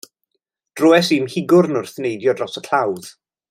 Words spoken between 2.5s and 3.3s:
y clawdd.